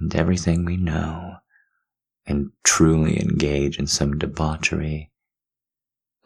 and 0.00 0.14
everything 0.14 0.64
we 0.64 0.76
know 0.76 1.36
and 2.24 2.50
truly 2.64 3.20
engage 3.20 3.78
in 3.78 3.86
some 3.86 4.16
debauchery. 4.16 5.10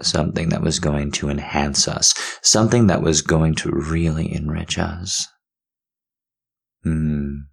Something 0.00 0.50
that 0.50 0.60
was 0.60 0.78
going 0.78 1.10
to 1.12 1.30
enhance 1.30 1.88
us, 1.88 2.14
something 2.42 2.86
that 2.88 3.00
was 3.00 3.22
going 3.22 3.54
to 3.56 3.70
really 3.70 4.30
enrich 4.30 4.78
us. 4.78 5.26
Mm. 6.84 7.46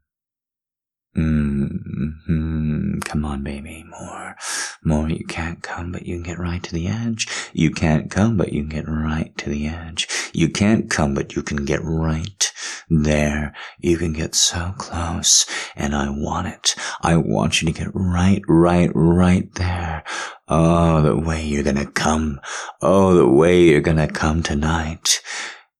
Mm-hmm. 1.15 2.99
Come 2.99 3.25
on, 3.25 3.43
baby. 3.43 3.85
More. 3.87 4.35
More. 4.83 5.09
You 5.09 5.25
can't 5.25 5.61
come, 5.61 5.91
but 5.91 6.07
you 6.07 6.15
can 6.15 6.23
get 6.23 6.39
right 6.39 6.63
to 6.63 6.73
the 6.73 6.87
edge. 6.87 7.27
You 7.53 7.69
can't 7.69 8.09
come, 8.09 8.35
but 8.35 8.51
you 8.51 8.61
can 8.61 8.69
get 8.69 8.87
right 8.87 9.35
to 9.37 9.49
the 9.49 9.67
edge. 9.67 10.07
You 10.33 10.49
can't 10.49 10.89
come, 10.89 11.13
but 11.13 11.35
you 11.35 11.43
can 11.43 11.65
get 11.65 11.81
right 11.83 12.51
there. 12.89 13.53
You 13.79 13.97
can 13.97 14.13
get 14.13 14.33
so 14.33 14.73
close. 14.77 15.45
And 15.75 15.95
I 15.95 16.09
want 16.09 16.47
it. 16.47 16.75
I 17.01 17.17
want 17.17 17.61
you 17.61 17.71
to 17.71 17.79
get 17.79 17.91
right, 17.93 18.41
right, 18.47 18.89
right 18.93 19.53
there. 19.53 20.03
Oh, 20.47 21.01
the 21.01 21.15
way 21.15 21.45
you're 21.45 21.63
gonna 21.63 21.85
come. 21.85 22.41
Oh, 22.81 23.13
the 23.13 23.29
way 23.29 23.63
you're 23.63 23.81
gonna 23.81 24.07
come 24.07 24.41
tonight. 24.41 25.21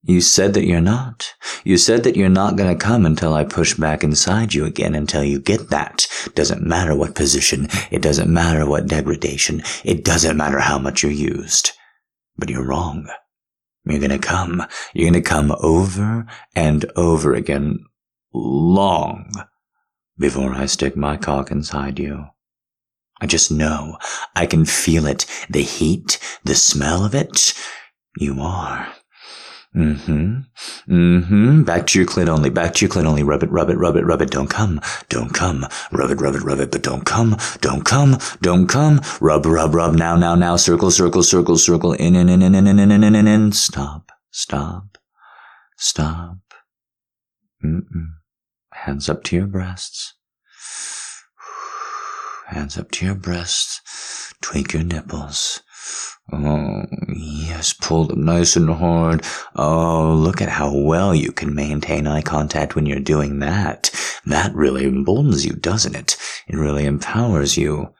You 0.06 0.20
said 0.20 0.52
that 0.52 0.66
you're 0.66 0.82
not. 0.82 1.34
You 1.64 1.78
said 1.78 2.04
that 2.04 2.14
you're 2.14 2.28
not 2.28 2.56
gonna 2.56 2.76
come 2.76 3.06
until 3.06 3.32
I 3.32 3.44
push 3.44 3.72
back 3.72 4.04
inside 4.04 4.52
you 4.52 4.66
again 4.66 4.94
until 4.94 5.24
you 5.24 5.40
get 5.40 5.70
that. 5.70 6.06
Doesn't 6.34 6.66
matter 6.66 6.94
what 6.94 7.14
position. 7.14 7.68
It 7.90 8.02
doesn't 8.02 8.30
matter 8.30 8.66
what 8.66 8.86
degradation. 8.86 9.62
It 9.82 10.04
doesn't 10.04 10.36
matter 10.36 10.58
how 10.58 10.78
much 10.78 11.02
you're 11.02 11.10
used. 11.10 11.70
But 12.36 12.50
you're 12.50 12.66
wrong. 12.66 13.08
You're 13.86 14.00
gonna 14.00 14.18
come. 14.18 14.66
You're 14.92 15.10
gonna 15.10 15.22
come 15.22 15.54
over 15.60 16.26
and 16.54 16.84
over 16.96 17.32
again 17.32 17.86
long 18.34 19.30
before 20.18 20.52
I 20.52 20.66
stick 20.66 20.96
my 20.96 21.16
cock 21.16 21.50
inside 21.50 21.98
you. 21.98 22.26
I 23.22 23.26
just 23.26 23.50
know. 23.50 23.96
I 24.36 24.44
can 24.44 24.66
feel 24.66 25.06
it. 25.06 25.24
The 25.48 25.62
heat, 25.62 26.18
the 26.44 26.54
smell 26.54 27.06
of 27.06 27.14
it. 27.14 27.54
You 28.18 28.40
are. 28.42 28.92
Mm-hmm. 29.76 30.40
Mm-hmm. 30.88 31.62
Back 31.64 31.88
to 31.88 31.98
your 31.98 32.06
clit 32.06 32.28
only. 32.28 32.48
Back 32.48 32.74
to 32.74 32.84
your 32.84 32.94
clit 32.94 33.06
only. 33.06 33.24
Rub 33.24 33.42
it, 33.42 33.50
rub 33.50 33.70
it, 33.70 33.76
rub 33.76 33.96
it, 33.96 34.04
rub 34.04 34.22
it. 34.22 34.30
Don't 34.30 34.48
come. 34.48 34.80
Don't 35.08 35.34
come. 35.34 35.66
Rub 35.90 36.10
it, 36.10 36.20
rub 36.20 36.36
it, 36.36 36.42
rub 36.42 36.60
it, 36.60 36.70
but 36.70 36.82
don't 36.82 37.04
come. 37.04 37.36
Don't 37.60 37.84
come. 37.84 38.18
Don't 38.40 38.68
come. 38.68 39.00
Rub, 39.20 39.44
rub, 39.44 39.74
rub. 39.74 39.94
Now, 39.94 40.14
now, 40.16 40.36
now. 40.36 40.54
Circle, 40.56 40.92
circle, 40.92 41.24
circle, 41.24 41.58
circle. 41.58 41.92
In, 41.94 42.14
in, 42.14 42.28
in, 42.28 42.42
in, 42.42 42.54
in, 42.54 42.66
in, 42.68 42.78
in, 42.78 42.90
in, 42.92 43.02
in, 43.02 43.14
in, 43.14 43.26
in. 43.26 43.52
Stop. 43.52 44.12
Stop. 44.30 44.98
Stop. 45.76 46.38
Mm-mm. 47.64 48.06
Hands 48.72 49.08
up 49.08 49.24
to 49.24 49.36
your 49.36 49.46
breasts. 49.46 50.14
Hands 52.46 52.78
up 52.78 52.92
to 52.92 53.06
your 53.06 53.16
breasts. 53.16 53.80
Tweak 54.40 54.72
your 54.72 54.84
nipples. 54.84 55.62
Oh, 56.32 56.84
yes, 57.14 57.74
pull 57.74 58.06
them 58.06 58.24
nice 58.24 58.56
and 58.56 58.70
hard. 58.70 59.24
Oh, 59.54 60.14
look 60.14 60.40
at 60.40 60.48
how 60.48 60.74
well 60.74 61.14
you 61.14 61.32
can 61.32 61.54
maintain 61.54 62.06
eye 62.06 62.22
contact 62.22 62.74
when 62.74 62.86
you're 62.86 63.00
doing 63.00 63.40
that. 63.40 63.90
That 64.24 64.54
really 64.54 64.84
emboldens 64.86 65.44
you, 65.44 65.52
doesn't 65.52 65.94
it? 65.94 66.16
It 66.48 66.56
really 66.56 66.86
empowers 66.86 67.58
you. 67.58 67.92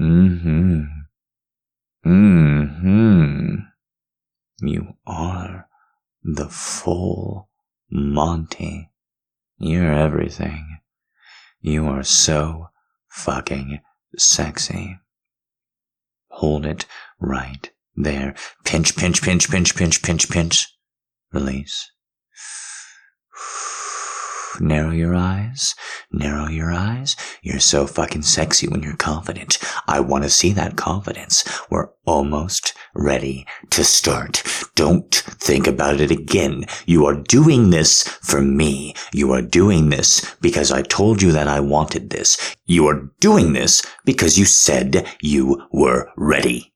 Mm-hmm. 0.00 0.82
Mm-hmm. 2.04 3.54
You 4.60 4.94
are 5.06 5.68
the 6.22 6.48
full 6.48 7.48
Monty. 7.90 8.90
You're 9.58 9.92
everything. 9.92 10.80
You 11.60 11.86
are 11.86 12.02
so 12.02 12.70
fucking 13.08 13.78
sexy. 14.18 14.98
Hold 16.38 16.66
it 16.66 16.84
right 17.20 17.70
there. 17.94 18.34
Pinch, 18.64 18.96
pinch, 18.96 19.22
pinch, 19.22 19.48
pinch, 19.48 19.76
pinch, 19.76 20.02
pinch, 20.02 20.28
pinch. 20.28 20.66
Release. 21.32 21.90
Narrow 24.60 24.90
your 24.90 25.14
eyes. 25.14 25.74
Narrow 26.12 26.48
your 26.48 26.72
eyes. 26.72 27.16
You're 27.42 27.60
so 27.60 27.86
fucking 27.86 28.22
sexy 28.22 28.68
when 28.68 28.82
you're 28.82 28.96
confident. 28.96 29.58
I 29.86 30.00
want 30.00 30.24
to 30.24 30.30
see 30.30 30.52
that 30.52 30.76
confidence. 30.76 31.44
We're 31.70 31.90
almost 32.04 32.74
ready 32.94 33.46
to 33.70 33.84
start. 33.84 34.42
Don't 34.74 35.14
think 35.14 35.66
about 35.66 36.00
it 36.00 36.10
again. 36.10 36.64
You 36.86 37.06
are 37.06 37.14
doing 37.14 37.70
this 37.70 38.02
for 38.22 38.40
me. 38.40 38.94
You 39.12 39.32
are 39.32 39.42
doing 39.42 39.90
this 39.90 40.34
because 40.40 40.70
I 40.70 40.82
told 40.82 41.22
you 41.22 41.32
that 41.32 41.48
I 41.48 41.60
wanted 41.60 42.10
this. 42.10 42.56
You 42.66 42.86
are 42.88 43.10
doing 43.20 43.52
this 43.52 43.82
because 44.04 44.38
you 44.38 44.44
said 44.44 45.06
you 45.20 45.66
were 45.72 46.10
ready. 46.16 46.72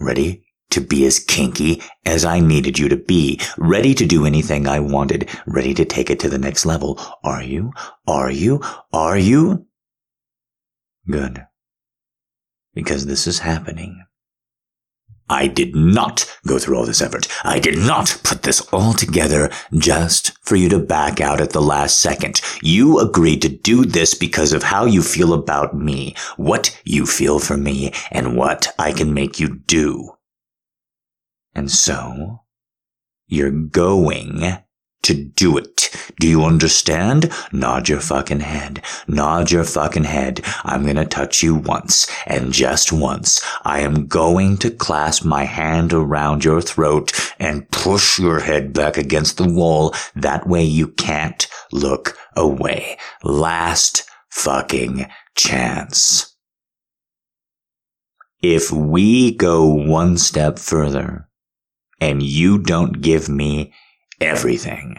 Ready 0.00 0.47
to 0.70 0.80
be 0.80 1.06
as 1.06 1.18
kinky 1.18 1.82
as 2.04 2.24
I 2.24 2.40
needed 2.40 2.78
you 2.78 2.88
to 2.88 2.96
be, 2.96 3.40
ready 3.56 3.94
to 3.94 4.06
do 4.06 4.26
anything 4.26 4.66
I 4.66 4.80
wanted, 4.80 5.28
ready 5.46 5.74
to 5.74 5.84
take 5.84 6.10
it 6.10 6.20
to 6.20 6.28
the 6.28 6.38
next 6.38 6.66
level. 6.66 7.00
Are 7.24 7.42
you? 7.42 7.72
Are 8.06 8.30
you? 8.30 8.60
Are 8.92 9.18
you? 9.18 9.66
Good. 11.10 11.46
Because 12.74 13.06
this 13.06 13.26
is 13.26 13.40
happening. 13.40 14.04
I 15.30 15.46
did 15.46 15.74
not 15.74 16.24
go 16.46 16.58
through 16.58 16.78
all 16.78 16.86
this 16.86 17.02
effort. 17.02 17.28
I 17.44 17.58
did 17.58 17.76
not 17.76 18.18
put 18.24 18.42
this 18.42 18.60
all 18.72 18.94
together 18.94 19.50
just 19.74 20.32
for 20.42 20.56
you 20.56 20.70
to 20.70 20.78
back 20.78 21.20
out 21.20 21.40
at 21.40 21.50
the 21.50 21.60
last 21.60 21.98
second. 21.98 22.40
You 22.62 22.98
agreed 22.98 23.42
to 23.42 23.48
do 23.48 23.84
this 23.84 24.14
because 24.14 24.54
of 24.54 24.62
how 24.62 24.86
you 24.86 25.02
feel 25.02 25.34
about 25.34 25.76
me, 25.76 26.14
what 26.36 26.80
you 26.84 27.04
feel 27.04 27.38
for 27.38 27.58
me, 27.58 27.92
and 28.10 28.36
what 28.36 28.74
I 28.78 28.92
can 28.92 29.12
make 29.12 29.38
you 29.38 29.56
do. 29.66 30.17
And 31.58 31.72
so, 31.72 32.42
you're 33.26 33.50
going 33.50 34.58
to 35.02 35.14
do 35.14 35.58
it. 35.58 35.90
Do 36.20 36.28
you 36.28 36.44
understand? 36.44 37.32
Nod 37.50 37.88
your 37.88 37.98
fucking 37.98 38.38
head. 38.38 38.80
Nod 39.08 39.50
your 39.50 39.64
fucking 39.64 40.04
head. 40.04 40.40
I'm 40.62 40.86
gonna 40.86 41.04
touch 41.04 41.42
you 41.42 41.56
once, 41.56 42.06
and 42.28 42.52
just 42.52 42.92
once. 42.92 43.44
I 43.64 43.80
am 43.80 44.06
going 44.06 44.58
to 44.58 44.70
clasp 44.70 45.24
my 45.24 45.46
hand 45.46 45.92
around 45.92 46.44
your 46.44 46.62
throat 46.62 47.10
and 47.40 47.68
push 47.72 48.20
your 48.20 48.38
head 48.38 48.72
back 48.72 48.96
against 48.96 49.36
the 49.36 49.48
wall. 49.48 49.92
That 50.14 50.46
way 50.46 50.62
you 50.62 50.86
can't 50.86 51.44
look 51.72 52.16
away. 52.36 52.98
Last 53.24 54.08
fucking 54.30 55.10
chance. 55.34 56.36
If 58.40 58.70
we 58.70 59.34
go 59.34 59.66
one 59.66 60.16
step 60.16 60.60
further, 60.60 61.27
and 62.00 62.22
you 62.22 62.58
don't 62.58 63.00
give 63.00 63.28
me 63.28 63.72
everything. 64.20 64.96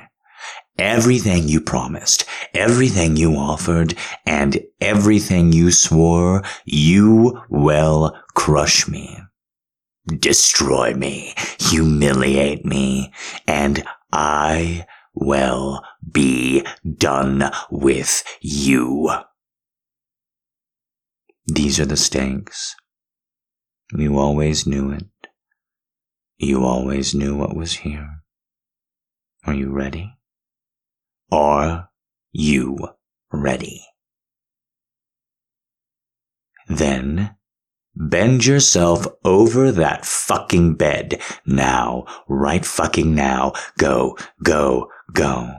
Everything 0.77 1.47
you 1.49 1.59
promised, 1.59 2.23
everything 2.53 3.17
you 3.17 3.35
offered, 3.35 3.95
and 4.25 4.61
everything 4.79 5.51
you 5.51 5.71
swore, 5.71 6.41
you 6.63 7.41
will 7.49 8.15
crush 8.33 8.87
me, 8.87 9.17
destroy 10.07 10.93
me, 10.93 11.33
humiliate 11.59 12.65
me, 12.65 13.11
and 13.45 13.83
I 14.13 14.85
will 15.13 15.83
be 16.09 16.65
done 16.97 17.51
with 17.69 18.23
you. 18.39 19.11
These 21.45 21.79
are 21.79 21.85
the 21.85 21.97
stakes. 21.97 22.75
You 23.93 24.17
always 24.17 24.65
knew 24.65 24.91
it. 24.91 25.03
You 26.41 26.63
always 26.63 27.13
knew 27.13 27.35
what 27.35 27.53
was 27.53 27.73
here. 27.73 28.23
Are 29.45 29.53
you 29.53 29.71
ready? 29.71 30.15
Are 31.29 31.89
you 32.31 32.77
ready? 33.29 33.85
Then 36.69 37.35
bend 37.93 38.45
yourself 38.45 39.05
over 39.25 39.69
that 39.73 40.05
fucking 40.05 40.75
bed. 40.75 41.21
Now, 41.45 42.05
right 42.29 42.65
fucking 42.65 43.13
now. 43.13 43.51
Go, 43.77 44.15
go, 44.41 44.89
go. 45.11 45.49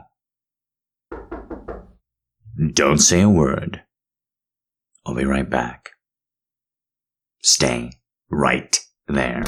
Don't 2.73 2.97
say 2.97 3.21
a 3.21 3.29
word. 3.29 3.83
I'll 5.05 5.13
be 5.13 5.25
right 5.25 5.49
back. 5.49 5.91
Stay 7.43 7.91
right 8.31 8.79
there. 9.07 9.43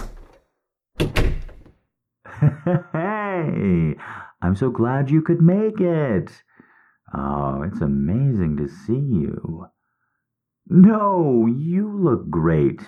Hey, 2.43 3.95
I'm 4.41 4.55
so 4.55 4.69
glad 4.69 5.09
you 5.09 5.21
could 5.21 5.41
make 5.41 5.79
it. 5.79 6.29
Oh, 7.13 7.61
it's 7.63 7.81
amazing 7.81 8.57
to 8.57 8.67
see 8.67 8.93
you. 8.93 9.67
No, 10.67 11.45
you 11.45 11.89
look 11.89 12.29
great. 12.29 12.81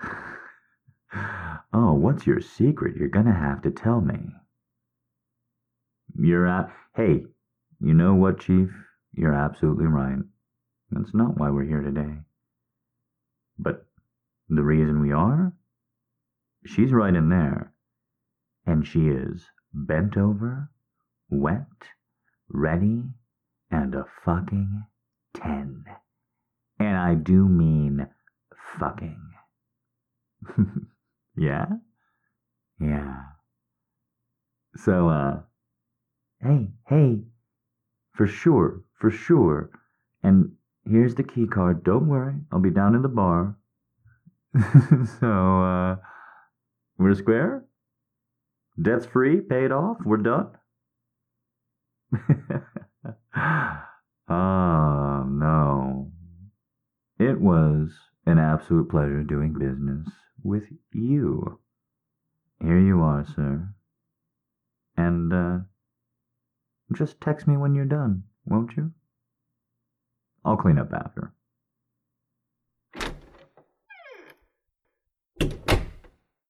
oh, 1.72 1.94
what's 1.94 2.26
your 2.26 2.40
secret? 2.40 2.96
You're 2.96 3.08
gonna 3.08 3.34
have 3.34 3.62
to 3.62 3.70
tell 3.70 4.00
me. 4.00 4.20
You're 6.18 6.46
at. 6.46 6.70
Hey, 6.94 7.24
you 7.80 7.92
know 7.92 8.14
what, 8.14 8.40
Chief? 8.40 8.70
You're 9.12 9.34
absolutely 9.34 9.86
right. 9.86 10.18
That's 10.90 11.14
not 11.14 11.36
why 11.38 11.50
we're 11.50 11.64
here 11.64 11.82
today. 11.82 12.18
But 13.58 13.86
the 14.48 14.62
reason 14.62 15.00
we 15.00 15.12
are? 15.12 15.52
She's 16.66 16.92
right 16.92 17.14
in 17.14 17.28
there 17.28 17.73
and 18.66 18.86
she 18.86 19.08
is 19.08 19.50
bent 19.72 20.16
over, 20.16 20.70
wet, 21.28 21.66
ready, 22.48 23.02
and 23.70 23.94
a 23.94 24.04
fucking 24.24 24.84
10. 25.34 25.84
And 26.78 26.96
I 26.96 27.14
do 27.14 27.48
mean 27.48 28.06
fucking. 28.78 29.30
yeah? 31.36 31.66
Yeah. 32.80 33.16
So, 34.76 35.08
uh, 35.08 35.40
hey, 36.40 36.68
hey, 36.88 37.22
for 38.12 38.26
sure, 38.26 38.82
for 38.98 39.10
sure. 39.10 39.70
And 40.22 40.52
here's 40.84 41.14
the 41.14 41.22
key 41.22 41.46
card. 41.46 41.84
Don't 41.84 42.08
worry, 42.08 42.34
I'll 42.50 42.60
be 42.60 42.70
down 42.70 42.94
in 42.94 43.02
the 43.02 43.08
bar. 43.08 43.56
so, 45.20 45.62
uh, 45.62 45.96
we're 46.98 47.14
square? 47.14 47.64
Debt's 48.80 49.06
free, 49.06 49.40
paid 49.40 49.70
off, 49.70 49.98
we're 50.04 50.16
done. 50.16 50.48
Ah, 54.28 55.24
no. 55.28 56.10
It 57.18 57.40
was 57.40 57.90
an 58.26 58.38
absolute 58.38 58.88
pleasure 58.88 59.22
doing 59.22 59.52
business 59.52 60.08
with 60.42 60.64
you. 60.92 61.60
Here 62.60 62.78
you 62.78 63.00
are, 63.02 63.24
sir. 63.24 63.68
And, 64.96 65.32
uh, 65.32 65.58
just 66.92 67.20
text 67.20 67.46
me 67.46 67.56
when 67.56 67.74
you're 67.74 67.84
done, 67.84 68.24
won't 68.44 68.76
you? 68.76 68.92
I'll 70.44 70.56
clean 70.56 70.78
up 70.78 70.92
after. 70.92 71.32